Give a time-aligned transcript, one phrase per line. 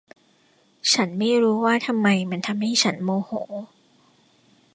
[0.93, 3.31] ฉันไม่รู้ว่าทำไมมันทำให้ฉันโมโห